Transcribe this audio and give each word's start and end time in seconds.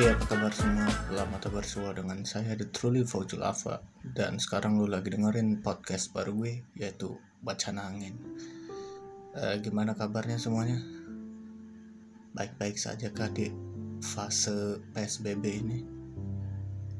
Iya 0.00 0.16
apa 0.16 0.32
kabar 0.32 0.48
semua? 0.48 0.88
Selamat 1.12 1.42
bersua 1.52 1.92
dengan 1.92 2.24
saya 2.24 2.56
The 2.56 2.72
Truly 2.72 3.04
Faujul 3.04 3.44
Afa 3.44 3.84
Dan 4.00 4.40
sekarang 4.40 4.80
lu 4.80 4.88
lagi 4.88 5.12
dengerin 5.12 5.60
podcast 5.60 6.16
baru 6.16 6.32
gue 6.40 6.64
Yaitu 6.72 7.20
Baca 7.44 7.68
Angin 7.68 8.16
Eh, 9.36 9.60
Gimana 9.60 9.92
kabarnya 9.92 10.40
semuanya? 10.40 10.80
Baik-baik 12.32 12.80
saja 12.80 13.12
kah 13.12 13.28
di 13.28 13.52
fase 14.00 14.80
PSBB 14.96 15.44
ini? 15.68 15.84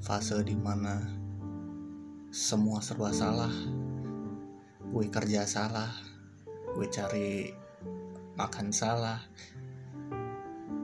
Fase 0.05 0.37
di 0.45 0.61
mana 0.61 1.01
semua 2.29 2.85
serba 2.85 3.17
salah? 3.17 3.55
Gue 4.93 5.09
kerja 5.09 5.49
salah? 5.49 5.89
Gue 6.77 6.85
cari 6.93 7.49
makan 8.37 8.69
salah 8.69 9.25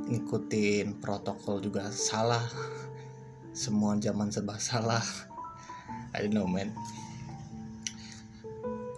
ngikutin 0.07 1.03
protokol 1.03 1.59
juga 1.63 1.91
salah. 1.91 2.47
Semua 3.51 3.99
zaman 3.99 4.31
serba 4.31 4.59
salah. 4.59 5.03
I 6.15 6.27
don't 6.27 6.35
know 6.35 6.47
man. 6.47 6.71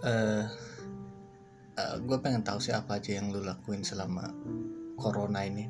Eh 0.05 0.45
gue 1.79 2.17
pengen 2.19 2.43
tahu 2.43 2.59
sih 2.59 2.75
apa 2.75 2.99
aja 2.99 3.17
yang 3.17 3.31
lu 3.31 3.41
lakuin 3.41 3.81
selama 3.81 4.29
corona 4.99 5.43
ini. 5.47 5.67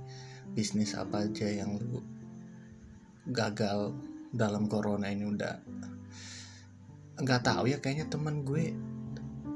Bisnis 0.51 0.97
apa 0.97 1.29
aja 1.29 1.45
yang 1.45 1.77
lu 1.77 2.01
gagal 3.29 3.93
dalam 4.33 4.65
corona 4.65 5.09
ini 5.09 5.25
udah 5.25 5.53
nggak 7.19 7.41
tahu 7.45 7.69
ya 7.69 7.77
kayaknya 7.77 8.09
temen 8.09 8.41
gue 8.41 8.73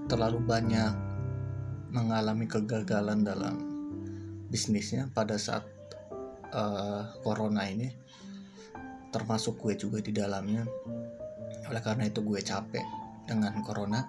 terlalu 0.05 0.43
banyak 0.43 0.93
mengalami 1.89 2.45
kegagalan 2.45 3.25
dalam 3.25 3.55
bisnisnya 4.53 5.09
pada 5.09 5.41
saat 5.41 5.65
uh, 6.53 7.01
corona 7.25 7.65
ini 7.67 7.89
termasuk 9.13 9.61
gue 9.61 9.77
juga 9.77 10.01
di 10.01 10.09
dalamnya. 10.09 10.65
Oleh 11.69 11.81
karena 11.85 12.09
itu 12.09 12.25
gue 12.25 12.41
capek 12.41 12.85
dengan 13.29 13.61
corona. 13.61 14.01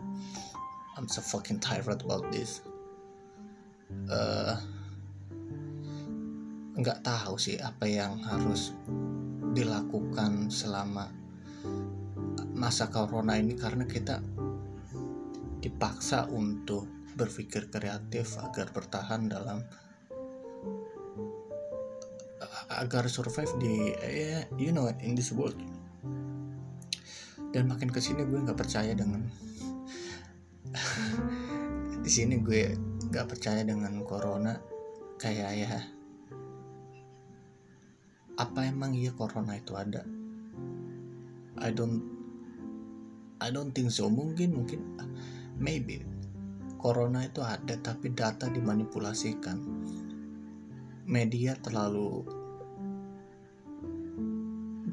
I'm 0.96 1.10
so 1.10 1.20
fucking 1.20 1.60
tired 1.60 2.00
about 2.00 2.28
this. 2.32 2.64
Uh, 4.08 4.56
tahu 7.04 7.36
sih 7.36 7.60
apa 7.60 7.84
yang 7.84 8.16
harus 8.24 8.72
dilakukan 9.52 10.48
selama 10.48 11.12
masa 12.56 12.88
corona 12.88 13.36
ini 13.36 13.58
karena 13.58 13.84
kita 13.84 14.24
dipaksa 15.60 16.28
untuk 16.32 16.88
berpikir 17.14 17.72
kreatif 17.72 18.36
agar 18.40 18.72
bertahan 18.72 19.28
dalam 19.30 19.64
agar 22.68 23.08
survive 23.08 23.52
di 23.60 23.92
ya 24.00 24.46
you 24.56 24.72
know 24.72 24.88
in 25.02 25.16
this 25.16 25.32
world. 25.34 25.56
Dan 27.54 27.70
makin 27.70 27.90
ke 27.90 28.02
sini 28.02 28.26
gue 28.26 28.40
nggak 28.40 28.58
percaya 28.58 28.92
dengan 28.98 29.22
di 32.04 32.10
sini 32.10 32.42
gue 32.42 32.74
nggak 33.10 33.26
percaya 33.30 33.62
dengan 33.62 34.00
corona. 34.02 34.58
Kayak 35.14 35.50
ya 35.54 35.78
apa 38.34 38.66
emang 38.66 38.98
iya 38.98 39.14
corona 39.14 39.54
itu 39.54 39.78
ada? 39.78 40.02
I 41.62 41.70
don't 41.70 42.02
I 43.38 43.54
don't 43.54 43.70
think 43.70 43.94
so. 43.94 44.10
Mungkin 44.10 44.58
mungkin 44.58 44.98
maybe 45.54 46.02
corona 46.82 47.22
itu 47.22 47.40
ada 47.40 47.78
tapi 47.78 48.10
data 48.10 48.50
dimanipulasikan. 48.50 49.62
Media 51.04 51.54
terlalu 51.60 52.24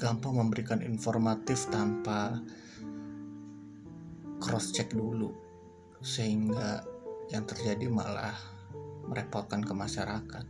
gampang 0.02 0.34
memberikan 0.34 0.82
informatif 0.82 1.70
tanpa 1.70 2.42
cross 4.42 4.74
check 4.74 4.90
dulu 4.90 5.30
sehingga 6.02 6.82
yang 7.30 7.46
terjadi 7.46 7.86
malah 7.86 8.34
merepotkan 9.06 9.62
ke 9.62 9.78
masyarakat. 9.78 10.46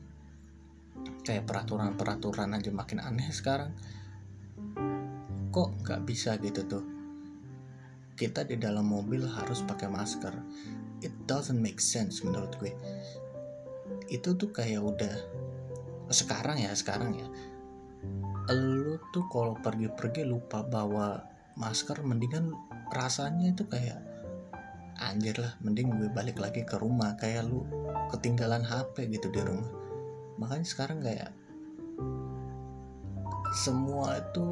Kayak 1.28 1.44
peraturan-peraturan 1.51 2.56
aja 2.56 2.72
makin 2.72 3.03
aneh 3.03 3.28
sekarang. 3.28 3.75
Kok 5.51 5.84
nggak 5.84 6.01
bisa 6.07 6.40
gitu 6.40 6.63
tuh? 6.63 6.85
Kita 8.16 8.47
di 8.47 8.56
dalam 8.56 8.88
mobil 8.88 9.28
harus 9.28 9.67
pakai 9.67 9.91
masker. 9.91 10.31
It 11.03 11.11
doesn't 11.28 11.59
make 11.59 11.84
sense 11.84 12.23
menurut 12.23 12.56
gue. 12.56 12.72
Itu 14.07 14.31
tuh 14.40 14.56
kayak 14.56 14.79
udah 14.79 15.16
sekarang 16.07 16.63
ya 16.63 16.72
sekarang 16.72 17.19
ya 17.19 17.28
lu 18.50 18.97
tuh 19.13 19.29
kalau 19.29 19.53
pergi-pergi 19.62 20.25
lupa 20.25 20.66
bawa 20.66 21.22
masker 21.53 22.02
mendingan 22.02 22.56
rasanya 22.90 23.53
itu 23.53 23.68
kayak 23.69 24.02
anjir 24.97 25.38
lah 25.38 25.53
mending 25.62 25.94
gue 25.94 26.09
balik 26.09 26.41
lagi 26.41 26.66
ke 26.66 26.78
rumah. 26.81 27.13
Kayak 27.22 27.50
lu 27.50 27.62
ketinggalan 28.09 28.66
HP 28.66 29.13
gitu 29.13 29.29
di 29.29 29.41
rumah. 29.46 29.69
Makanya 30.41 30.66
sekarang 30.66 31.00
kayak 31.06 31.29
semua 33.62 34.18
itu 34.18 34.47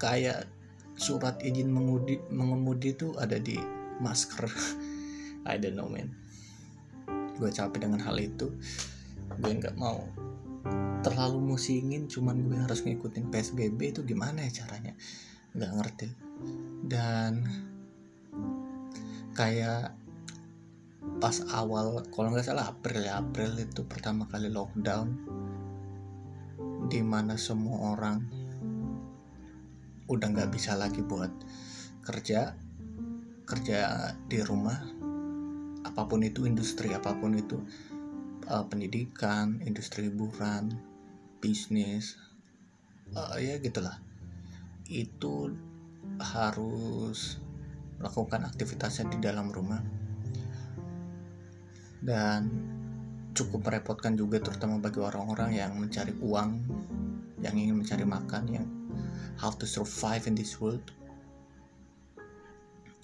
kayak 0.00 0.48
surat 0.96 1.36
izin 1.44 1.68
mengemudi 1.68 2.18
mengemudi 2.32 2.96
itu 2.96 3.14
ada 3.22 3.38
di 3.38 3.58
masker. 4.02 4.50
I 5.50 5.62
don't 5.62 5.78
know 5.78 5.86
man. 5.86 6.10
Gue 7.38 7.54
capek 7.54 7.86
dengan 7.86 8.02
hal 8.02 8.18
itu. 8.18 8.50
Gue 9.38 9.52
nggak 9.52 9.78
mau 9.78 10.06
terlalu 11.06 11.54
musingin 11.54 12.10
cuman 12.10 12.50
gue 12.50 12.58
harus 12.58 12.82
ngikutin 12.82 13.30
PSBB 13.30 13.94
itu 13.94 14.02
gimana 14.02 14.42
ya 14.42 14.66
caranya? 14.66 14.98
Nggak 15.54 15.72
ngerti. 15.78 16.08
Dan 16.82 17.46
kayak 19.38 19.94
pas 21.22 21.36
awal 21.54 22.02
kalau 22.10 22.34
nggak 22.34 22.50
salah 22.50 22.66
April 22.74 23.06
ya 23.06 23.22
April 23.22 23.54
itu 23.54 23.86
pertama 23.86 24.26
kali 24.26 24.50
lockdown 24.50 25.14
di 26.90 26.98
mana 27.06 27.38
semua 27.38 27.94
orang 27.94 28.26
udah 30.10 30.26
nggak 30.26 30.50
bisa 30.50 30.74
lagi 30.74 31.06
buat 31.06 31.30
kerja 32.02 32.58
kerja 33.46 33.78
di 34.26 34.42
rumah. 34.42 34.82
Apa 35.86 36.10
pun 36.10 36.26
itu 36.26 36.50
industri 36.50 36.90
apa 36.90 37.14
pun 37.14 37.38
itu 37.38 37.62
uh, 38.50 38.66
pendidikan 38.66 39.62
industri 39.62 40.10
hiburan 40.10 40.95
bisnis 41.38 42.16
uh, 43.14 43.36
ya 43.38 43.60
gitulah. 43.60 44.00
Itu 44.86 45.52
harus 46.18 47.38
melakukan 48.00 48.48
aktivitasnya 48.48 49.12
di 49.12 49.18
dalam 49.20 49.52
rumah. 49.52 49.82
Dan 52.00 52.48
cukup 53.36 53.68
merepotkan 53.68 54.16
juga 54.16 54.40
terutama 54.40 54.80
bagi 54.80 55.02
orang-orang 55.02 55.58
yang 55.58 55.76
mencari 55.76 56.16
uang 56.24 56.50
yang 57.44 57.52
ingin 57.52 57.76
mencari 57.76 58.04
makan 58.08 58.44
yang 58.48 58.66
how 59.36 59.52
to 59.52 59.68
survive 59.68 60.24
in 60.24 60.34
this 60.34 60.56
world. 60.56 60.82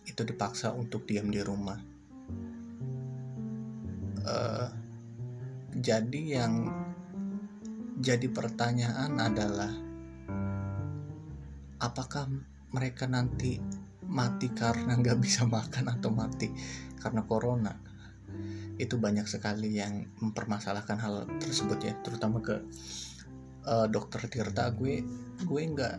Itu 0.09 0.25
dipaksa 0.25 0.72
untuk 0.72 1.04
diam 1.04 1.28
di 1.28 1.41
rumah. 1.44 1.78
Uh, 4.22 4.71
jadi 5.76 6.42
yang 6.42 6.71
jadi 7.98 8.26
pertanyaan 8.32 9.20
adalah 9.20 9.72
apakah 11.83 12.30
mereka 12.72 13.04
nanti 13.04 13.60
mati 14.09 14.48
karena 14.53 14.97
nggak 14.97 15.18
bisa 15.21 15.44
makan 15.44 15.92
atau 15.92 16.09
mati 16.09 16.48
karena 16.97 17.27
corona? 17.27 17.74
Itu 18.80 18.97
banyak 18.97 19.28
sekali 19.28 19.77
yang 19.77 20.09
mempermasalahkan 20.22 20.98
hal 20.98 21.15
tersebut 21.36 21.78
ya 21.84 21.92
terutama 22.00 22.41
ke 22.41 22.65
uh, 23.68 23.86
dokter 23.91 24.24
Tirta. 24.30 24.72
Gue 24.72 25.04
gue 25.44 25.62
nggak 25.62 25.97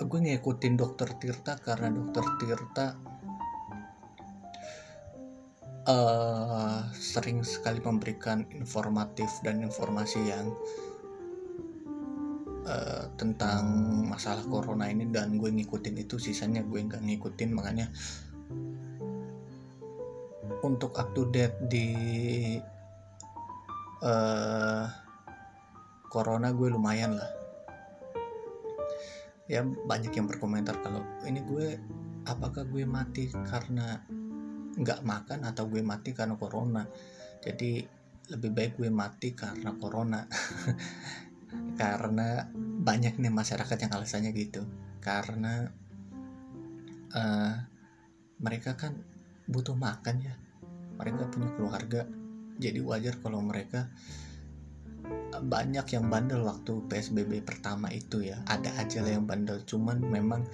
gue 0.00 0.18
ngikutin 0.20 0.74
dokter 0.76 1.08
Tirta 1.16 1.56
karena 1.60 1.88
dokter 1.88 2.24
Tirta 2.40 2.86
uh, 5.88 6.84
sering 6.92 7.40
sekali 7.46 7.80
memberikan 7.80 8.44
informatif 8.52 9.30
dan 9.40 9.64
informasi 9.64 10.20
yang 10.28 10.52
uh, 12.68 13.08
tentang 13.16 13.64
masalah 14.08 14.44
corona 14.44 14.90
ini 14.90 15.08
dan 15.08 15.40
gue 15.40 15.48
ngikutin 15.48 15.96
itu 16.00 16.20
sisanya 16.20 16.60
gue 16.66 16.80
nggak 16.84 17.00
ngikutin. 17.00 17.50
Makanya 17.54 17.86
untuk 20.60 20.92
up 21.00 21.16
to 21.16 21.24
date 21.32 21.56
di 21.72 21.88
uh, 24.04 24.84
corona 26.12 26.52
gue 26.52 26.68
lumayan 26.68 27.16
lah. 27.16 27.30
Ya 29.50 29.66
banyak 29.66 30.14
yang 30.14 30.30
berkomentar 30.30 30.78
kalau 30.84 31.02
ini 31.26 31.42
gue 31.42 31.74
apakah 32.28 32.62
gue 32.68 32.86
mati 32.86 33.32
karena 33.50 33.98
nggak 34.78 35.00
makan 35.02 35.40
atau 35.48 35.66
gue 35.66 35.82
mati 35.82 36.14
karena 36.14 36.38
corona. 36.38 36.86
Jadi 37.40 37.82
lebih 38.30 38.50
baik 38.54 38.72
gue 38.78 38.90
mati 38.92 39.34
karena 39.34 39.74
corona. 39.74 40.22
Karena 41.80 42.46
banyak 42.54 43.18
nih 43.18 43.32
masyarakat 43.32 43.74
yang 43.74 43.92
alasannya 43.96 44.30
gitu. 44.36 44.62
Karena 45.02 45.66
uh, 47.10 47.54
mereka 48.38 48.78
kan 48.78 48.94
butuh 49.50 49.74
makan 49.74 50.16
ya. 50.22 50.34
Mereka 50.94 51.26
punya 51.32 51.50
keluarga. 51.58 52.06
Jadi 52.60 52.78
wajar 52.84 53.18
kalau 53.18 53.42
mereka 53.42 53.90
banyak 55.40 55.86
yang 55.90 56.12
bandel 56.12 56.44
waktu 56.44 56.84
PSBB 56.86 57.42
pertama 57.42 57.90
itu 57.90 58.22
ya. 58.22 58.38
Ada 58.46 58.86
aja 58.86 59.02
lah 59.02 59.18
yang 59.18 59.26
bandel. 59.26 59.58
Cuman 59.66 60.04
memang 60.06 60.46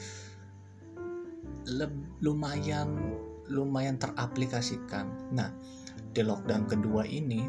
lumayan 2.22 2.94
lumayan 3.50 3.98
teraplikasikan. 4.00 5.32
Nah 5.34 5.50
di 6.12 6.22
lockdown 6.24 6.64
kedua 6.64 7.04
ini 7.04 7.44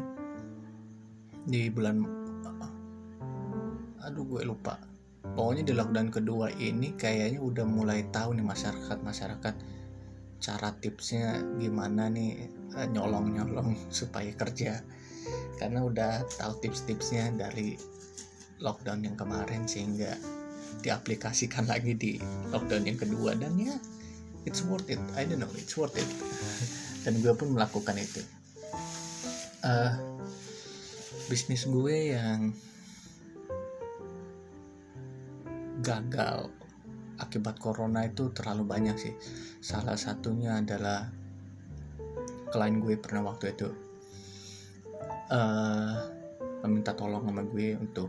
di 1.48 1.72
bulan 1.72 2.18
aduh 4.04 4.24
gue 4.24 4.42
lupa. 4.48 4.80
Pokoknya 5.36 5.68
di 5.68 5.74
lockdown 5.76 6.08
kedua 6.08 6.48
ini 6.56 6.96
kayaknya 6.96 7.44
udah 7.44 7.66
mulai 7.68 8.08
tahu 8.08 8.32
nih 8.32 8.46
masyarakat 8.46 8.98
masyarakat 9.04 9.54
cara 10.38 10.70
tipsnya 10.78 11.42
gimana 11.58 12.06
nih 12.08 12.46
eh, 12.78 12.88
nyolong 12.88 13.36
nyolong 13.36 13.76
supaya 13.98 14.32
kerja. 14.32 14.80
Karena 15.60 15.84
udah 15.84 16.24
tahu 16.40 16.64
tips-tipsnya 16.64 17.36
dari 17.36 17.76
lockdown 18.64 19.04
yang 19.04 19.16
kemarin 19.18 19.68
sehingga 19.68 20.16
diaplikasikan 20.80 21.68
lagi 21.68 21.92
di 21.92 22.12
lockdown 22.48 22.88
yang 22.88 22.96
kedua. 22.96 23.36
Dan 23.36 23.60
ya 23.60 23.76
it's 24.48 24.64
worth 24.64 24.88
it. 24.88 24.96
I 25.12 25.28
don't 25.28 25.44
know 25.44 25.52
it's 25.52 25.76
worth 25.76 26.00
it. 26.00 26.08
Dan 27.04 27.20
gue 27.20 27.36
pun 27.36 27.52
melakukan 27.52 28.00
itu. 28.00 28.24
Uh, 29.60 29.92
bisnis 31.28 31.68
gue 31.68 32.16
yang 32.16 32.56
gagal 35.84 36.48
akibat 37.20 37.60
corona 37.60 38.08
itu 38.08 38.32
terlalu 38.32 38.64
banyak 38.64 38.96
sih. 38.96 39.12
Salah 39.60 40.00
satunya 40.00 40.64
adalah 40.64 41.12
klien 42.48 42.80
gue 42.80 42.96
pernah 42.96 43.28
waktu 43.28 43.52
itu 43.52 43.68
uh, 45.28 45.96
meminta 46.64 46.96
tolong 46.96 47.28
sama 47.28 47.44
gue 47.44 47.76
untuk 47.76 48.08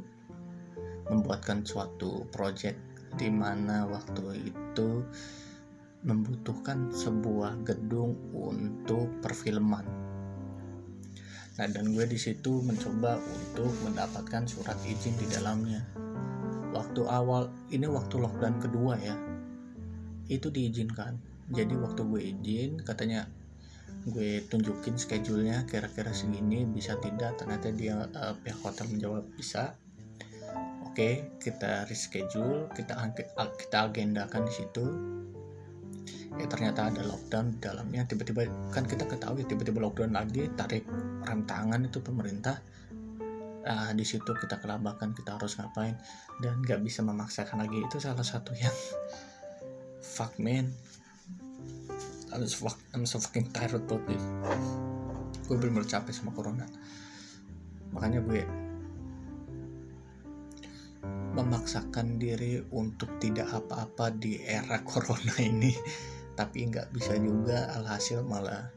membuatkan 1.11 1.65
suatu 1.67 2.23
project 2.31 2.77
di 3.17 3.27
mana 3.27 3.89
waktu 3.89 4.53
itu 4.53 5.03
membutuhkan 6.03 6.91
sebuah 6.95 7.59
gedung 7.67 8.15
untuk 8.31 9.11
perfilman. 9.19 9.83
Nah, 11.59 11.67
dan 11.67 11.91
gue 11.91 12.07
di 12.07 12.15
situ 12.15 12.63
mencoba 12.63 13.19
untuk 13.19 13.67
mendapatkan 13.83 14.47
surat 14.47 14.79
izin 14.87 15.11
di 15.19 15.27
dalamnya. 15.27 15.83
Waktu 16.71 17.03
awal 17.03 17.51
ini 17.75 17.83
waktu 17.83 18.15
lockdown 18.15 18.63
kedua 18.63 18.95
ya, 18.95 19.15
itu 20.31 20.47
diizinkan. 20.47 21.19
Jadi 21.51 21.75
waktu 21.75 22.01
gue 22.07 22.21
izin, 22.23 22.79
katanya 22.87 23.27
gue 24.07 24.39
tunjukin 24.47 24.95
schedule-nya 24.95 25.67
kira-kira 25.67 26.15
segini 26.15 26.63
bisa 26.63 26.95
tidak 27.03 27.35
ternyata 27.35 27.67
dia 27.75 28.07
uh, 28.15 28.31
pihak 28.39 28.55
hotel 28.63 28.87
menjawab 28.87 29.27
bisa 29.35 29.75
oke 30.87 30.95
okay, 30.95 31.27
kita 31.43 31.83
reschedule 31.83 32.71
kita 32.71 32.95
kita 33.59 33.77
agendakan 33.91 34.47
di 34.47 34.53
situ 34.55 34.85
ya 36.37 36.45
ternyata 36.45 36.93
ada 36.93 37.01
lockdown 37.01 37.57
di 37.57 37.57
dalamnya. 37.57 38.05
Tiba-tiba 38.05 38.45
kan 38.69 38.85
kita 38.85 39.09
ketahui 39.09 39.47
tiba-tiba 39.49 39.81
lockdown 39.81 40.13
lagi 40.13 40.45
tarik 40.53 40.85
rem 41.25 41.47
tangan 41.49 41.81
itu 41.87 41.97
pemerintah. 42.03 42.61
Nah, 43.59 43.93
di 43.93 44.01
situ 44.01 44.29
kita 44.33 44.61
kelabakan 44.61 45.13
kita 45.17 45.37
harus 45.39 45.57
ngapain. 45.57 45.97
Dan 46.37 46.61
nggak 46.61 46.85
bisa 46.85 47.01
memaksakan 47.01 47.65
lagi. 47.65 47.81
Itu 47.81 47.97
salah 47.97 48.25
satu 48.25 48.53
yang 48.53 48.73
fuck 50.15 50.37
man. 50.37 50.69
I'm 52.29 52.45
so, 52.45 52.69
fuck, 52.69 52.77
fucking 52.93 53.49
tired 53.49 53.81
about 53.81 54.05
this. 54.05 54.21
Gue 55.49 55.57
bener-bener 55.57 55.89
capek 55.89 56.13
sama 56.13 56.29
corona. 56.29 56.69
Makanya 57.89 58.21
gue 58.21 58.45
memaksakan 61.33 62.21
diri 62.21 62.61
untuk 62.69 63.17
tidak 63.17 63.49
apa-apa 63.49 64.13
di 64.13 64.45
era 64.45 64.81
corona 64.89 65.33
ini 65.41 65.73
tapi 66.39 66.71
nggak 66.71 66.95
bisa 66.95 67.19
juga 67.19 67.67
alhasil 67.75 68.23
malah 68.23 68.71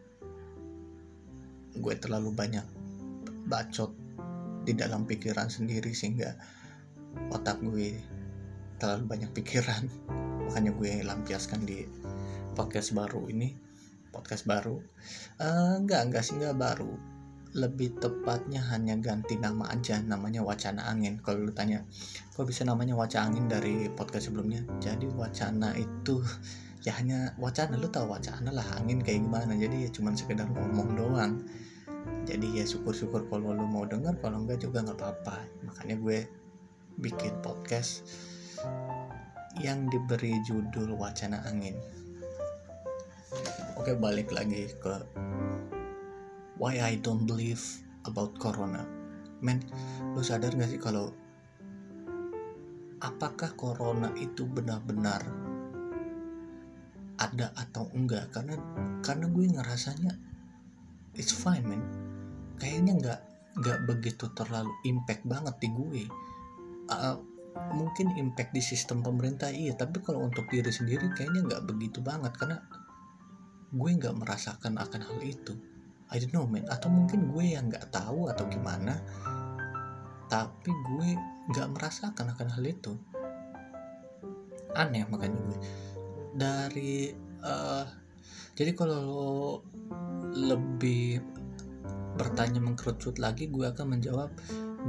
gue 1.79 1.94
terlalu 1.94 2.35
banyak 2.35 2.67
bacot 3.47 3.94
di 4.67 4.75
dalam 4.75 5.06
pikiran 5.06 5.47
sendiri 5.47 5.94
sehingga 5.94 6.35
otak 7.31 7.62
gue 7.62 7.94
terlalu 8.82 9.05
banyak 9.06 9.31
pikiran. 9.31 9.87
Makanya 10.50 10.75
gue 10.75 11.06
lampiaskan 11.06 11.62
di 11.62 11.87
podcast 12.59 12.91
baru 12.99 13.31
ini 13.31 13.55
podcast 14.11 14.44
baru. 14.44 14.76
Uh, 15.38 15.79
enggak 15.79 16.11
enggak 16.11 16.23
sih 16.26 16.35
enggak 16.37 16.59
baru. 16.59 16.93
Lebih 17.53 18.00
tepatnya 18.00 18.64
hanya 18.75 18.97
ganti 18.99 19.38
nama 19.38 19.70
aja 19.70 20.03
namanya 20.03 20.43
wacana 20.43 20.88
angin. 20.91 21.23
Kalau 21.23 21.47
lu 21.47 21.53
tanya 21.55 21.87
kok 22.35 22.43
bisa 22.43 22.67
namanya 22.67 22.99
wacana 22.99 23.32
angin 23.32 23.47
dari 23.47 23.87
podcast 23.93 24.29
sebelumnya? 24.29 24.67
Jadi 24.82 25.09
wacana 25.14 25.73
itu 25.79 26.20
ya 26.82 26.93
hanya 26.99 27.31
wacana 27.38 27.79
lu 27.79 27.87
tahu 27.87 28.11
wacana 28.11 28.50
lah 28.50 28.67
angin 28.79 28.99
kayak 28.99 29.23
gimana. 29.23 29.55
Jadi 29.55 29.87
ya 29.87 29.90
cuman 29.94 30.19
sekedar 30.19 30.50
ngomong 30.50 30.99
doang. 30.99 31.32
Jadi 32.26 32.58
ya 32.58 32.64
syukur-syukur 32.67 33.26
kalau 33.31 33.55
lu 33.55 33.67
mau 33.67 33.87
denger 33.87 34.19
kalau 34.19 34.43
enggak 34.43 34.62
juga 34.62 34.82
nggak 34.82 34.99
apa-apa. 34.99 35.37
Makanya 35.62 35.96
gue 36.02 36.19
bikin 36.99 37.38
podcast 37.40 38.02
yang 39.62 39.87
diberi 39.90 40.43
judul 40.43 40.99
wacana 40.99 41.43
angin. 41.46 41.79
Oke 43.78 43.94
balik 43.94 44.35
lagi 44.35 44.70
ke 44.82 44.94
why 46.58 46.78
I 46.78 46.99
don't 46.99 47.26
believe 47.26 47.62
about 48.06 48.35
corona. 48.38 48.87
Men, 49.43 49.58
lu 50.14 50.23
sadar 50.23 50.55
gak 50.55 50.70
sih 50.70 50.78
kalau 50.78 51.11
apakah 53.02 53.50
corona 53.58 54.14
itu 54.14 54.47
benar-benar 54.47 55.41
ada 57.23 57.55
atau 57.55 57.87
enggak? 57.95 58.35
Karena 58.35 58.59
karena 59.05 59.26
gue 59.31 59.45
ngerasanya 59.55 60.12
it's 61.14 61.31
fine 61.31 61.62
men. 61.62 61.83
Kayaknya 62.59 62.93
nggak 62.99 63.21
nggak 63.62 63.79
begitu 63.87 64.26
terlalu 64.35 64.73
impact 64.88 65.23
banget 65.29 65.55
di 65.62 65.69
gue. 65.71 66.02
Uh, 66.91 67.17
mungkin 67.76 68.17
impact 68.19 68.50
di 68.50 68.62
sistem 68.64 69.05
pemerintah 69.05 69.52
iya. 69.52 69.76
Tapi 69.79 70.02
kalau 70.02 70.26
untuk 70.26 70.49
diri 70.50 70.73
sendiri 70.73 71.12
kayaknya 71.14 71.47
nggak 71.47 71.62
begitu 71.71 72.02
banget. 72.02 72.35
Karena 72.35 72.59
gue 73.71 73.91
nggak 73.91 74.14
merasakan 74.19 74.81
akan 74.83 75.00
hal 75.07 75.19
itu. 75.23 75.55
I 76.12 76.21
don't 76.21 76.35
know 76.35 76.45
man. 76.45 76.67
Atau 76.69 76.91
mungkin 76.91 77.31
gue 77.31 77.55
yang 77.55 77.71
nggak 77.71 77.95
tahu 77.95 78.29
atau 78.29 78.45
gimana. 78.50 78.99
Tapi 80.26 80.71
gue 80.71 81.09
nggak 81.52 81.69
merasakan 81.76 82.33
akan 82.33 82.49
hal 82.50 82.64
itu. 82.64 82.93
Aneh 84.73 85.05
makanya 85.05 85.37
gue 85.37 85.59
dari 86.32 87.12
uh, 87.44 87.84
jadi 88.52 88.72
kalau 88.76 88.98
lo 89.00 89.36
lebih 90.32 91.20
bertanya 92.16 92.60
mengkerucut 92.60 93.16
lagi 93.20 93.48
gue 93.48 93.64
akan 93.68 93.96
menjawab 93.96 94.32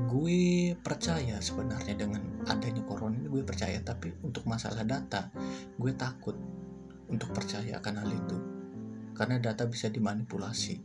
gue 0.09 0.73
percaya 0.81 1.38
sebenarnya 1.39 1.95
dengan 1.95 2.23
adanya 2.50 2.81
corona 2.83 3.15
ini 3.15 3.29
gue 3.29 3.43
percaya 3.45 3.77
tapi 3.83 4.12
untuk 4.25 4.43
masalah 4.50 4.83
data 4.83 5.29
gue 5.77 5.91
takut 5.95 6.35
untuk 7.07 7.29
percaya 7.31 7.77
akan 7.77 8.01
hal 8.01 8.12
itu 8.12 8.38
karena 9.13 9.38
data 9.38 9.69
bisa 9.69 9.88
dimanipulasi. 9.93 10.81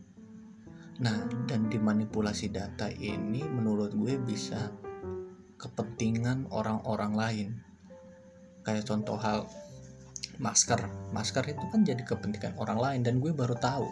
Nah, 1.00 1.24
dan 1.48 1.72
dimanipulasi 1.72 2.52
data 2.52 2.92
ini 2.92 3.40
menurut 3.42 3.96
gue 3.96 4.20
bisa 4.20 4.68
kepentingan 5.56 6.52
orang-orang 6.52 7.12
lain. 7.16 7.48
Kayak 8.62 8.84
contoh 8.84 9.16
hal 9.16 9.48
masker. 10.38 10.80
Masker 11.11 11.45
itu 11.50 11.64
kan 11.71 11.83
jadi 11.83 12.02
kepentingan 12.02 12.54
orang 12.59 12.78
lain 12.78 13.00
dan 13.07 13.14
gue 13.18 13.35
baru 13.35 13.59
tahu. 13.59 13.90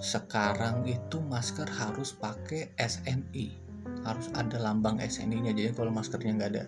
Sekarang 0.00 0.84
itu 0.86 1.18
masker 1.18 1.66
harus 1.66 2.14
pakai 2.14 2.76
SNI. 2.76 3.64
Harus 4.06 4.30
ada 4.38 4.60
lambang 4.60 5.02
SNI-nya. 5.02 5.56
Jadi 5.56 5.74
kalau 5.74 5.90
maskernya 5.90 6.36
nggak 6.36 6.50
ada 6.54 6.64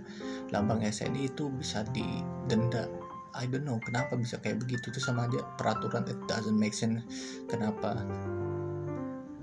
lambang 0.51 0.83
SNI 0.83 1.29
itu 1.31 1.53
bisa 1.55 1.85
didenda 1.93 2.89
I 3.37 3.45
don't 3.47 3.63
know 3.63 3.79
kenapa 3.79 4.17
bisa 4.17 4.41
kayak 4.41 4.65
begitu 4.65 4.91
itu 4.91 4.99
sama 4.99 5.29
aja 5.29 5.45
peraturan 5.61 6.03
it 6.09 6.19
doesn't 6.27 6.57
make 6.57 6.73
sense 6.73 7.05
kenapa 7.47 8.03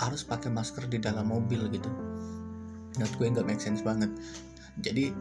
harus 0.03 0.25
pakai 0.27 0.51
masker 0.51 0.89
di 0.91 0.99
dalam 0.99 1.31
mobil 1.31 1.69
gitu 1.71 1.87
menurut 2.97 3.13
gue 3.15 3.27
nggak 3.31 3.47
make 3.47 3.61
sense 3.63 3.79
banget 3.85 4.11
jadi 4.83 5.15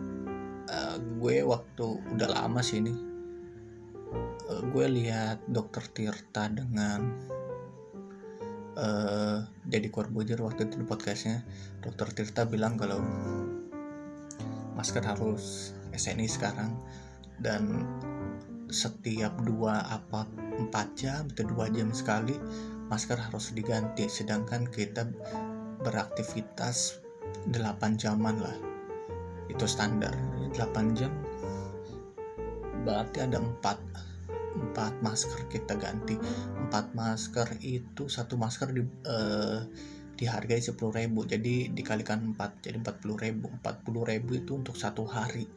uh, 0.70 0.96
gue 0.98 1.46
waktu 1.46 1.86
udah 2.18 2.28
lama 2.34 2.58
sih 2.64 2.82
ini 2.82 3.13
gue 4.44 4.86
lihat 4.88 5.40
dokter 5.48 5.80
Tirta 5.88 6.52
dengan 6.52 7.00
uh, 8.76 9.40
Deddy 9.64 9.88
Corbuzier 9.88 10.40
waktu 10.44 10.68
itu 10.68 10.84
di 10.84 10.86
podcastnya. 10.86 11.40
Dokter 11.80 12.12
Tirta 12.12 12.44
bilang 12.44 12.76
kalau 12.76 13.00
masker 14.76 15.04
harus 15.04 15.72
SNI 15.96 16.28
sekarang. 16.28 16.76
Dan 17.40 17.88
setiap 18.68 19.32
dua 19.42 19.80
apa 19.88 20.28
empat 20.60 20.88
jam 20.96 21.28
atau 21.30 21.44
dua 21.48 21.68
jam 21.72 21.88
sekali 21.96 22.36
masker 22.92 23.16
harus 23.16 23.56
diganti. 23.56 24.04
Sedangkan 24.12 24.68
kita 24.68 25.08
beraktivitas 25.80 27.00
8 27.48 27.96
jaman 27.96 28.44
lah. 28.44 28.56
Itu 29.48 29.64
standar. 29.64 30.12
8 30.52 30.98
jam 30.98 31.12
berarti 32.84 33.24
ada 33.24 33.40
4 33.40 34.13
4 34.54 35.02
masker 35.02 35.50
kita 35.50 35.74
ganti. 35.74 36.14
4 36.16 36.70
masker 36.94 37.58
itu 37.60 38.06
satu 38.06 38.38
masker 38.38 38.70
di 38.70 38.82
uh, 38.82 39.60
dihargai 40.14 40.62
10.000 40.62 40.78
jadi 41.26 41.54
dikalikan 41.74 42.38
4 42.38 42.62
jadi 42.62 42.78
40.000 42.78 43.60
40.000 43.60 44.40
itu 44.40 44.52
untuk 44.54 44.78
satu 44.78 45.02
hari. 45.04 45.50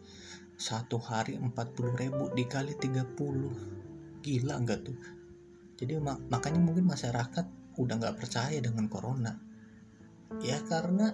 Satu 0.58 0.98
hari 0.98 1.38
40.000 1.38 2.34
dikali 2.34 2.74
30 2.74 4.26
gila 4.26 4.56
enggak 4.58 4.82
tuh? 4.82 4.98
Jadi 5.78 5.94
mak 6.02 6.26
makanya 6.34 6.58
mungkin 6.58 6.90
masyarakat 6.90 7.46
udah 7.78 7.96
nggak 8.02 8.18
percaya 8.18 8.58
dengan 8.58 8.90
corona. 8.90 9.38
Ya 10.42 10.58
karena 10.66 11.14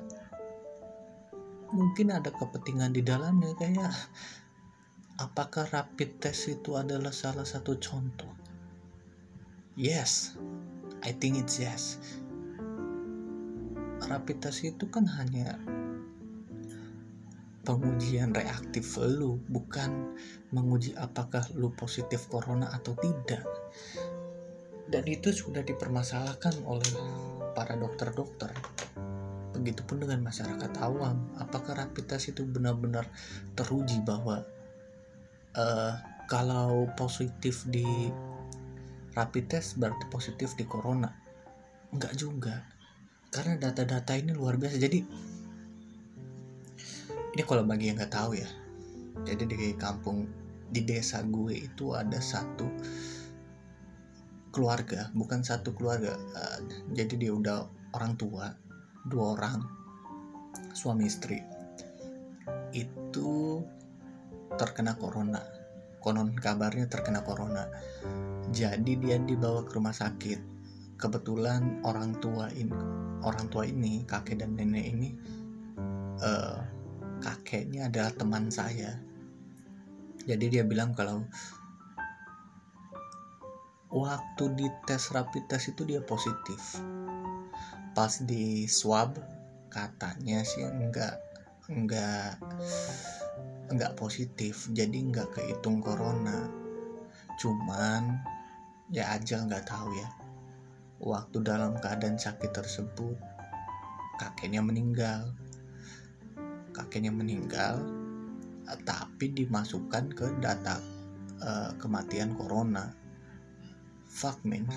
mungkin 1.76 2.16
ada 2.16 2.32
kepentingan 2.32 2.96
di 2.96 3.04
dalamnya. 3.04 3.52
Kayak 3.60 3.92
apakah 5.22 5.70
rapid 5.70 6.22
test 6.22 6.50
itu 6.50 6.78
adalah 6.78 7.14
salah 7.14 7.46
satu 7.46 7.78
contoh? 7.78 8.32
Yes 9.74 10.38
I 11.04 11.12
think 11.12 11.36
it's 11.36 11.60
yes. 11.60 12.00
Rapid 14.08 14.40
test 14.40 14.64
itu 14.64 14.88
kan 14.88 15.04
hanya 15.20 15.60
pengujian 17.68 18.32
reaktif 18.32 19.00
lu 19.00 19.40
bukan 19.52 20.16
menguji 20.56 20.96
apakah 20.96 21.44
lu 21.60 21.76
positif 21.76 22.32
corona 22.32 22.72
atau 22.72 22.96
tidak. 22.96 23.44
Dan 24.88 25.04
itu 25.12 25.36
sudah 25.36 25.64
dipermasalahkan 25.64 26.64
oleh 26.64 26.92
para 27.52 27.76
dokter-dokter. 27.76 28.52
Begitupun 29.60 30.08
dengan 30.08 30.24
masyarakat 30.24 30.72
awam. 30.80 31.36
Apakah 31.36 31.84
rapid 31.84 32.16
test 32.16 32.32
itu 32.32 32.48
benar-benar 32.48 33.12
teruji 33.60 34.00
bahwa 34.08 34.44
uh, 35.58 35.94
kalau 36.30 36.90
positif 36.98 37.66
di 37.70 37.86
rapid 39.14 39.46
test 39.50 39.78
berarti 39.78 40.06
positif 40.10 40.58
di 40.58 40.66
corona. 40.66 41.10
Enggak 41.94 42.14
juga. 42.18 42.66
Karena 43.30 43.58
data-data 43.58 44.14
ini 44.18 44.34
luar 44.34 44.58
biasa. 44.58 44.78
Jadi 44.78 45.00
ini 47.34 47.42
kalau 47.46 47.66
bagi 47.66 47.90
yang 47.90 47.98
nggak 47.98 48.14
tahu 48.14 48.38
ya. 48.38 48.50
Jadi 49.26 49.44
di 49.46 49.58
kampung 49.78 50.26
di 50.74 50.82
desa 50.82 51.22
gue 51.22 51.54
itu 51.54 51.94
ada 51.94 52.18
satu 52.18 52.66
keluarga 54.54 55.10
bukan 55.14 55.46
satu 55.46 55.74
keluarga. 55.74 56.18
Uh, 56.34 56.58
jadi 56.94 57.14
dia 57.18 57.32
udah 57.34 57.70
orang 57.94 58.18
tua 58.18 58.54
dua 59.06 59.38
orang 59.38 59.62
suami 60.74 61.06
istri. 61.06 61.42
Itu 62.74 63.62
terkena 64.60 64.96
corona. 64.98 65.42
Konon 66.04 66.36
kabarnya 66.36 66.92
terkena 66.92 67.24
corona. 67.24 67.68
Jadi 68.52 69.00
dia 69.00 69.18
dibawa 69.18 69.64
ke 69.64 69.72
rumah 69.76 69.96
sakit. 69.96 70.40
Kebetulan 71.00 71.84
orang 71.84 72.16
tua 72.22 72.48
ini 72.54 73.04
orang 73.24 73.48
tua 73.48 73.64
ini 73.64 74.04
kakek 74.04 74.44
dan 74.44 74.60
nenek 74.60 74.86
ini 74.94 75.10
uh, 76.20 76.60
kakeknya 77.24 77.88
adalah 77.88 78.12
teman 78.14 78.52
saya. 78.52 79.00
Jadi 80.24 80.60
dia 80.60 80.64
bilang 80.64 80.92
kalau 80.96 81.24
waktu 83.92 84.44
di 84.56 84.68
tes 84.88 85.12
rapid 85.12 85.48
test 85.48 85.72
itu 85.72 85.88
dia 85.88 86.04
positif. 86.04 86.84
Pas 87.96 88.12
di 88.24 88.68
swab 88.68 89.16
katanya 89.72 90.46
sih 90.46 90.68
enggak 90.68 91.18
enggak 91.72 92.38
enggak 93.72 93.96
positif 93.96 94.68
jadi 94.72 94.92
enggak 94.92 95.32
kehitung 95.36 95.80
corona. 95.80 96.50
Cuman 97.40 98.20
ya 98.92 99.16
aja 99.16 99.44
nggak 99.44 99.66
tahu 99.68 99.90
ya. 99.96 100.10
Waktu 101.04 101.44
dalam 101.44 101.76
keadaan 101.80 102.16
sakit 102.16 102.52
tersebut 102.52 103.18
kakeknya 104.20 104.64
meninggal. 104.64 105.32
Kakeknya 106.74 107.14
meninggal 107.14 107.80
eh, 108.66 108.80
tapi 108.88 109.30
dimasukkan 109.30 110.10
ke 110.16 110.28
data 110.42 110.82
uh, 111.44 111.72
kematian 111.78 112.34
corona. 112.34 112.92
Fuck 114.10 114.46
man 114.46 114.70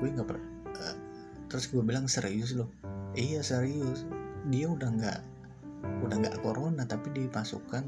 gue 0.00 0.08
nggak 0.08 0.28
per 0.28 0.40
uh, 0.80 0.96
terus 1.52 1.68
gue 1.68 1.82
bilang 1.84 2.08
serius 2.08 2.56
loh. 2.56 2.70
Iya 3.12 3.42
serius. 3.44 4.06
Dia 4.48 4.70
udah 4.70 4.88
nggak 4.88 5.20
udah 5.82 6.16
nggak 6.20 6.40
corona 6.42 6.84
tapi 6.84 7.12
dimasukkan 7.12 7.84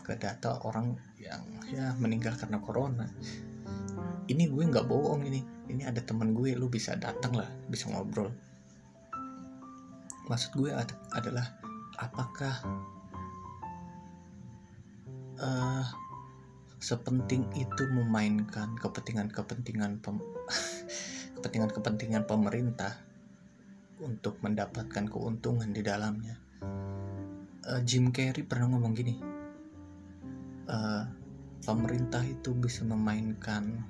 ke 0.00 0.16
data 0.16 0.58
orang 0.66 0.96
yang 1.20 1.42
ya 1.70 1.94
meninggal 2.00 2.34
karena 2.34 2.58
corona 2.58 3.06
ini 4.26 4.46
gue 4.46 4.62
nggak 4.66 4.86
bohong 4.86 5.26
ini 5.26 5.42
ini 5.70 5.82
ada 5.86 6.02
teman 6.02 6.34
gue 6.34 6.54
lu 6.54 6.66
bisa 6.66 6.98
datang 6.98 7.34
lah 7.36 7.50
bisa 7.70 7.90
ngobrol 7.90 8.30
maksud 10.30 10.54
gue 10.58 10.70
ad 10.70 10.90
adalah 11.14 11.46
apakah 11.98 12.54
uh, 15.42 15.84
sepenting 16.80 17.44
itu 17.58 17.82
memainkan 17.92 18.72
kepentingan-kepentingan 18.80 20.00
pem 20.00 20.16
kepentingan-kepentingan 21.36 22.24
pemerintah 22.24 23.00
untuk 24.00 24.40
mendapatkan 24.40 25.04
keuntungan 25.08 25.72
di 25.72 25.84
dalamnya. 25.84 26.40
Uh, 27.60 27.80
Jim 27.84 28.08
Carrey 28.08 28.40
pernah 28.40 28.72
ngomong 28.72 28.96
gini, 28.96 29.20
uh, 30.64 31.04
pemerintah 31.60 32.24
itu 32.24 32.56
bisa 32.56 32.88
memainkan 32.88 33.84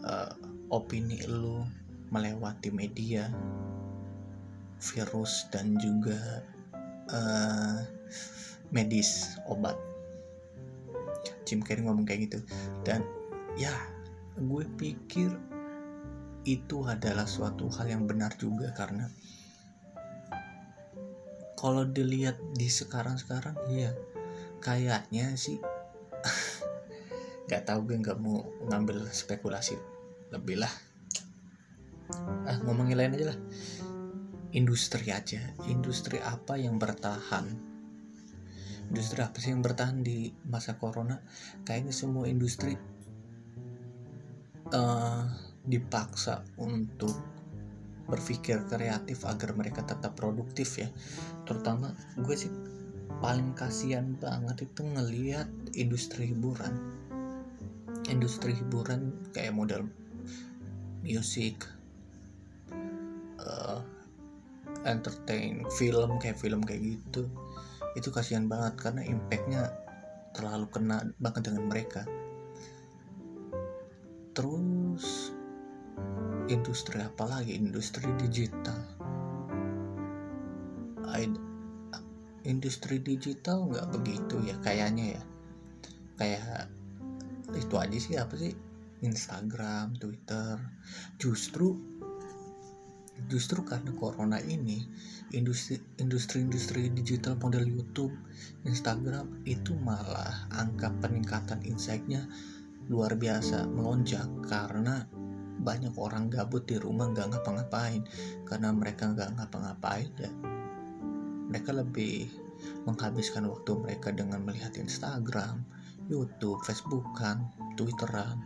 uh, 0.00 0.32
opini 0.72 1.20
lu 1.28 1.60
melewati 2.08 2.72
media, 2.72 3.28
virus 4.80 5.52
dan 5.52 5.76
juga 5.76 6.40
uh, 7.12 7.84
medis 8.72 9.36
obat. 9.44 9.76
Jim 11.44 11.60
Carrey 11.60 11.84
ngomong 11.84 12.08
kayak 12.08 12.32
gitu. 12.32 12.38
Dan 12.88 13.04
ya 13.60 13.72
gue 14.40 14.64
pikir 14.80 15.28
itu 16.48 16.82
adalah 16.88 17.28
suatu 17.28 17.68
hal 17.68 17.92
yang 17.92 18.08
benar 18.08 18.34
juga 18.40 18.72
karena 18.74 19.06
kalau 21.62 21.86
dilihat 21.86 22.42
di 22.58 22.66
sekarang-sekarang 22.66 23.54
ya 23.70 23.94
kayaknya 24.58 25.38
sih 25.38 25.62
nggak 27.46 27.62
tahu 27.62 27.86
gue 27.86 28.02
nggak 28.02 28.18
mau 28.18 28.42
ngambil 28.66 29.06
spekulasi. 29.14 29.78
Lebih 30.34 30.58
lah. 30.58 30.72
Ah 32.50 32.58
ngomongin 32.66 32.98
lain 32.98 33.14
aja 33.14 33.30
lah. 33.30 33.38
Industri 34.50 35.14
aja. 35.14 35.38
Industri 35.70 36.18
apa 36.18 36.58
yang 36.58 36.82
bertahan? 36.82 37.46
Industri 38.90 39.22
apa 39.22 39.38
sih 39.38 39.54
yang 39.54 39.62
bertahan 39.62 40.02
di 40.02 40.34
masa 40.50 40.74
corona? 40.74 41.22
Kayaknya 41.62 41.94
semua 41.94 42.26
industri 42.26 42.74
uh, 44.74 45.24
dipaksa 45.62 46.42
untuk 46.58 47.31
berpikir 48.08 48.66
kreatif 48.66 49.24
agar 49.26 49.54
mereka 49.54 49.86
tetap 49.86 50.18
produktif 50.18 50.78
ya. 50.78 50.88
Terutama 51.46 51.94
gue 52.18 52.36
sih 52.36 52.50
paling 53.22 53.54
kasihan 53.54 54.18
banget 54.18 54.66
itu 54.66 54.82
ngelihat 54.82 55.48
industri 55.78 56.34
hiburan. 56.34 56.74
Industri 58.10 58.58
hiburan 58.58 59.14
kayak 59.30 59.54
model 59.54 59.86
musik 61.02 61.66
uh, 63.42 63.82
entertain 64.86 65.66
film 65.74 66.18
kayak 66.22 66.38
film 66.38 66.62
kayak 66.62 66.98
gitu 66.98 67.26
itu 67.92 68.08
kasihan 68.08 68.48
banget 68.48 68.74
karena 68.80 69.02
impactnya 69.04 69.62
terlalu 70.32 70.66
kena 70.72 71.12
banget 71.20 71.52
dengan 71.52 71.68
mereka. 71.68 72.08
Terus 74.32 74.64
industri 76.52 77.00
apa 77.00 77.24
lagi? 77.24 77.56
Industri 77.56 78.06
digital. 78.20 78.80
Industri 82.42 82.98
digital 82.98 83.70
nggak 83.70 83.86
begitu 83.94 84.36
ya 84.44 84.56
kayaknya 84.60 85.18
ya. 85.18 85.22
Kayak 86.18 86.68
itu 87.54 87.74
aja 87.78 87.98
sih 87.98 88.14
apa 88.18 88.34
sih? 88.36 88.52
Instagram 89.02 89.98
Twitter. 89.98 90.58
Justru 91.18 91.74
justru 93.30 93.62
karena 93.62 93.94
corona 93.94 94.42
ini 94.42 94.82
industri 95.30 95.78
industri 96.02 96.90
digital 96.90 97.38
model 97.38 97.64
YouTube, 97.64 98.12
Instagram 98.66 99.46
itu 99.46 99.72
malah 99.78 100.50
angka 100.50 100.90
peningkatan 100.98 101.62
insightnya 101.62 102.26
luar 102.90 103.14
biasa 103.14 103.70
melonjak 103.70 104.26
karena 104.50 105.06
banyak 105.62 105.94
orang 105.94 106.26
gabut 106.26 106.66
di 106.66 106.76
rumah 106.76 107.08
nggak 107.08 107.32
ngapa-ngapain. 107.32 108.02
Karena 108.44 108.74
mereka 108.74 109.08
nggak 109.14 109.38
ngapa-ngapain 109.38 110.10
ya. 110.18 110.30
Mereka 111.48 111.70
lebih 111.72 112.26
menghabiskan 112.86 113.46
waktu 113.46 113.78
mereka 113.78 114.10
dengan 114.10 114.42
melihat 114.42 114.74
Instagram, 114.74 115.62
YouTube, 116.10 116.58
Facebookan, 116.66 117.46
Twitteran. 117.78 118.38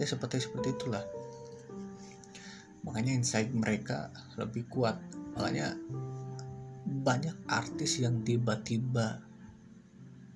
Ya 0.00 0.08
seperti 0.08 0.40
seperti 0.40 0.72
itulah. 0.72 1.04
Makanya 2.88 3.12
insight 3.12 3.52
mereka 3.52 4.08
lebih 4.40 4.64
kuat. 4.72 4.96
Makanya 5.36 5.76
banyak 7.04 7.36
artis 7.46 8.00
yang 8.00 8.24
tiba-tiba 8.24 9.20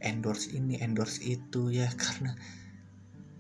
endorse 0.05 0.53
ini 0.53 0.77
endorse 0.85 1.25
itu 1.25 1.73
ya. 1.73 1.89
Karena 2.03 2.37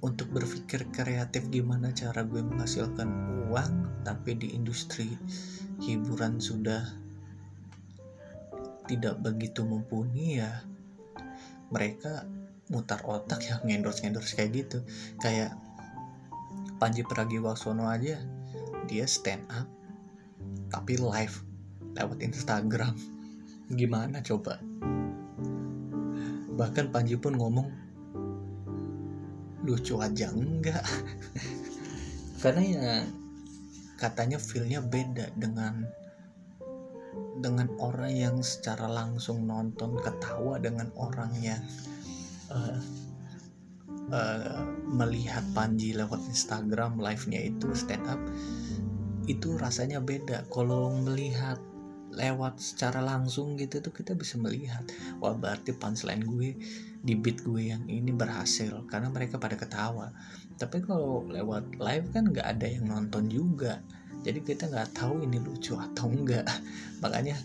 untuk 0.05 0.29
berpikir 0.37 0.85
kreatif 0.93 1.49
gimana 1.49 1.89
cara 1.97 2.21
gue 2.29 2.45
menghasilkan 2.45 3.09
uang 3.49 4.05
tapi 4.05 4.37
di 4.37 4.53
industri 4.53 5.09
hiburan 5.81 6.37
sudah 6.37 6.85
tidak 8.85 9.17
begitu 9.25 9.65
mumpuni 9.65 10.45
ya 10.45 10.61
mereka 11.73 12.29
mutar 12.69 13.01
otak 13.05 13.45
yang 13.49 13.65
endorse 13.81 14.05
endorse 14.05 14.37
kayak 14.37 14.65
gitu. 14.65 14.85
Kayak 15.21 15.57
Panji 16.77 17.01
Pragiwaksono 17.05 17.89
aja 17.89 18.21
dia 18.85 19.09
stand 19.09 19.49
up 19.49 19.65
tapi 20.69 21.01
live 21.01 21.41
lewat 21.97 22.19
Instagram. 22.21 22.93
Gimana 23.73 24.21
coba? 24.21 24.61
Bahkan 26.55 26.93
Panji 26.93 27.17
pun 27.17 27.41
ngomong 27.41 27.84
lucu 29.65 29.97
aja 29.99 30.31
enggak. 30.31 30.85
Karena 32.45 32.63
ya 32.63 32.89
katanya 33.97 34.37
feelnya 34.37 34.85
beda 34.85 35.33
dengan 35.41 35.89
dengan 37.41 37.67
orang 37.81 38.13
yang 38.13 38.37
secara 38.45 38.87
langsung 38.87 39.49
nonton 39.49 39.97
ketawa 39.99 40.61
dengan 40.61 40.91
orang 40.99 41.33
yang 41.41 41.61
uh, 42.53 42.79
uh, 44.13 44.63
melihat 44.87 45.43
Panji 45.57 45.97
lewat 45.97 46.21
Instagram 46.31 47.01
live-nya 47.01 47.49
itu 47.49 47.73
stand 47.73 48.05
up 48.07 48.21
itu 49.25 49.57
rasanya 49.57 50.05
beda. 50.05 50.45
Kalau 50.53 50.93
melihat 50.93 51.57
lewat 52.15 52.63
secara 52.63 53.03
langsung 53.03 53.59
gitu 53.59 53.83
tuh 53.83 53.91
kita 53.91 54.15
bisa 54.15 54.39
melihat 54.39 54.87
wah 55.19 55.35
berarti 55.35 55.75
punchline 55.75 56.23
gue 56.23 56.55
di 57.05 57.13
beat 57.13 57.45
gue 57.45 57.69
yang 57.69 57.85
ini 57.85 58.17
berhasil 58.17 58.81
karena 58.89 59.13
mereka 59.13 59.37
pada 59.37 59.61
ketawa. 59.61 60.09
Tapi 60.57 60.81
kalau 60.81 61.29
lewat 61.29 61.77
live 61.77 62.09
kan 62.17 62.33
nggak 62.33 62.49
ada 62.57 62.65
yang 62.65 62.89
nonton 62.89 63.29
juga. 63.29 63.85
Jadi 64.25 64.41
kita 64.41 64.73
nggak 64.73 64.97
tahu 64.97 65.21
ini 65.21 65.37
lucu 65.37 65.77
atau 65.77 66.09
enggak 66.09 66.49
makanya 67.05 67.37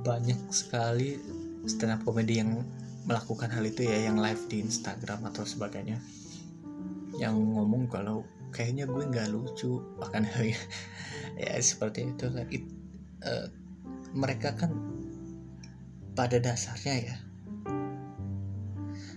banyak 0.00 0.40
sekali 0.48 1.20
stand 1.68 1.92
up 1.92 2.00
comedy 2.08 2.40
yang 2.40 2.64
melakukan 3.04 3.52
hal 3.52 3.60
itu 3.68 3.84
ya 3.84 4.08
yang 4.08 4.16
live 4.16 4.40
di 4.48 4.64
Instagram 4.64 5.28
atau 5.28 5.44
sebagainya. 5.44 6.00
Yang 7.20 7.36
ngomong 7.36 7.92
kalau 7.92 8.24
kayaknya 8.48 8.88
gue 8.88 9.04
nggak 9.04 9.28
lucu 9.28 9.76
bahkan 10.00 10.24
ya 11.36 11.52
seperti 11.60 12.16
itu. 12.16 12.32
It, 12.48 12.64
uh, 13.28 13.52
mereka 14.16 14.56
kan 14.56 14.72
pada 16.16 16.40
dasarnya 16.40 16.96
ya 16.96 17.16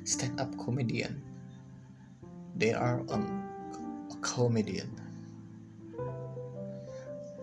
stand 0.04 0.40
up 0.40 0.52
comedian. 0.60 1.20
They 2.60 2.76
are 2.76 3.02
um, 3.10 3.44
a 4.12 4.18
comedian. 4.20 4.92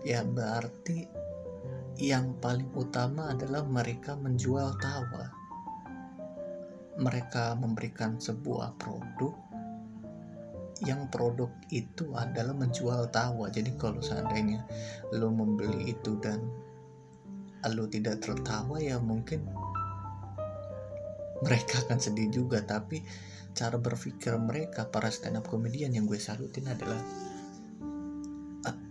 Ya 0.01 0.25
berarti 0.25 1.05
yang 2.01 2.33
paling 2.41 2.69
utama 2.73 3.33
adalah 3.33 3.61
mereka 3.65 4.17
menjual 4.17 4.73
tawa. 4.81 5.29
Mereka 6.97 7.57
memberikan 7.57 8.17
sebuah 8.17 8.77
produk. 8.77 9.33
Yang 10.81 11.01
produk 11.13 11.51
itu 11.69 12.09
adalah 12.17 12.57
menjual 12.57 13.09
tawa. 13.13 13.53
Jadi 13.53 13.77
kalau 13.77 14.01
seandainya 14.01 14.65
lo 15.13 15.29
membeli 15.29 15.93
itu 15.93 16.17
dan 16.17 16.41
lo 17.69 17.85
tidak 17.85 18.25
tertawa 18.25 18.81
ya 18.81 18.97
mungkin 18.97 19.45
mereka 21.41 21.81
akan 21.85 21.97
sedih 21.97 22.29
juga 22.29 22.61
tapi 22.61 23.01
cara 23.51 23.75
berpikir 23.75 24.37
mereka 24.39 24.87
para 24.87 25.11
stand 25.11 25.41
up 25.41 25.45
comedian 25.49 25.91
yang 25.91 26.07
gue 26.07 26.17
salutin 26.17 26.71
adalah 26.71 27.01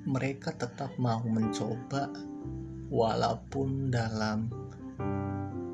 mereka 0.08 0.50
tetap 0.56 0.96
mau 0.96 1.20
mencoba 1.22 2.10
walaupun 2.90 3.92
dalam 3.92 4.50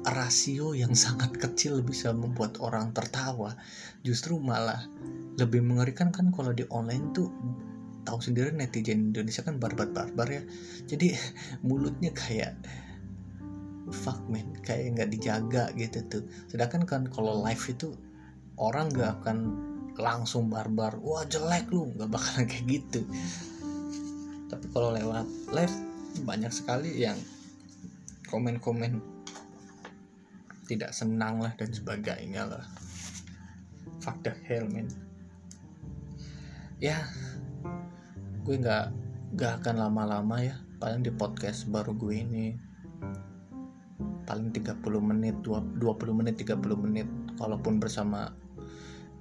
rasio 0.07 0.77
yang 0.77 0.93
sangat 1.05 1.35
kecil 1.39 1.81
bisa 1.83 2.11
membuat 2.11 2.59
orang 2.61 2.91
tertawa. 2.91 3.55
Justru 4.03 4.39
malah 4.43 4.87
lebih 5.37 5.63
mengerikan 5.63 6.11
kan 6.11 6.33
kalau 6.33 6.53
di 6.53 6.65
online 6.73 7.13
tuh 7.13 7.29
tahu 8.07 8.23
sendiri 8.23 8.55
netizen 8.55 9.11
Indonesia 9.11 9.43
kan 9.43 9.59
barbar-barbar 9.59 10.29
ya. 10.31 10.43
Jadi 10.87 11.15
mulutnya 11.67 12.11
kayak 12.13 12.59
fuck 13.95 14.19
man 14.27 14.51
kayak 14.67 14.99
nggak 14.99 15.11
dijaga 15.15 15.65
gitu 15.79 16.03
tuh. 16.11 16.23
Sedangkan 16.51 16.83
kan 16.87 17.03
kalau 17.07 17.43
live 17.47 17.65
itu 17.71 17.95
orang 18.59 18.91
nggak 18.91 19.23
akan 19.23 19.39
langsung 19.97 20.51
barbar 20.51 20.99
wah 21.01 21.23
jelek 21.27 21.71
lu. 21.71 21.91
Nggak 21.95 22.11
bakalan 22.11 22.45
kayak 22.51 22.67
gitu. 22.67 23.01
Tapi 24.51 24.67
kalau 24.71 24.91
lewat 24.95 25.27
live 25.55 25.77
banyak 26.27 26.51
sekali 26.51 27.03
yang 27.03 27.19
komen-komen 28.27 28.99
tidak 30.67 30.91
senang 30.91 31.39
lah 31.39 31.55
dan 31.55 31.71
sebagainya 31.71 32.43
lah. 32.47 32.65
Fuck 34.03 34.27
the 34.27 34.35
hell 34.47 34.67
man. 34.67 34.91
Ya 36.83 37.07
gue 38.43 38.57
nggak 38.59 38.91
nggak 39.39 39.53
akan 39.63 39.75
lama-lama 39.79 40.43
ya. 40.43 40.57
Paling 40.77 41.07
di 41.07 41.15
podcast 41.15 41.71
baru 41.71 41.97
gue 41.97 42.15
ini 42.21 42.47
paling 44.27 44.51
30 44.51 44.83
menit 45.01 45.39
20 45.41 45.79
menit 46.13 46.35
30 46.43 46.59
menit 46.77 47.09
kalaupun 47.39 47.79
bersama 47.79 48.35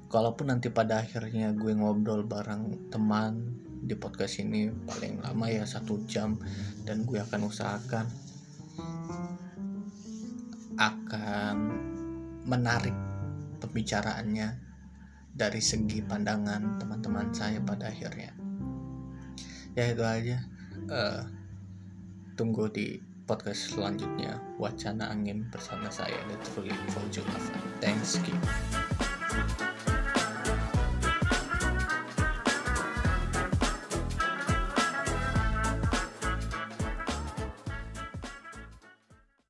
kalaupun 0.10 0.50
nanti 0.50 0.74
pada 0.74 1.06
akhirnya 1.06 1.54
gue 1.54 1.72
ngobrol 1.78 2.26
bareng 2.26 2.90
teman 2.90 3.62
di 3.86 3.94
podcast 3.94 4.42
ini 4.42 4.74
paling 4.90 5.22
lama 5.22 5.46
ya 5.46 5.64
satu 5.64 6.02
jam 6.10 6.42
dan 6.84 7.06
gue 7.06 7.22
akan 7.22 7.42
usahakan 7.46 8.06
akan 10.76 11.56
menarik 12.44 12.94
pembicaraannya 13.62 14.66
dari 15.36 15.60
segi 15.60 16.00
pandangan 16.00 16.80
teman-teman 16.80 17.32
saya 17.36 17.60
pada 17.60 17.92
akhirnya. 17.92 18.32
Ya 19.76 19.92
itu 19.92 20.04
aja. 20.04 20.38
Uh, 20.88 21.28
tunggu 22.40 22.72
di 22.72 23.00
podcast 23.26 23.74
selanjutnya 23.74 24.38
wacana 24.62 25.10
angin 25.10 25.50
bersama 25.50 25.90
saya 25.90 26.16
literally 26.30 26.74
Faujo 26.94 27.26
Thanks 27.82 28.22
you 28.30 29.65